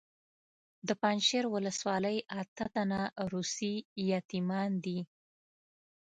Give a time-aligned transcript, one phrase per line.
[0.87, 3.01] د پنجشیر ولسوالۍ اته تنه
[3.31, 3.73] روسي
[4.11, 4.99] یتیمان دي.